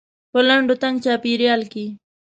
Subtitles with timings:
[0.31, 1.85] په لنډ و تنګ چاپيریال کې.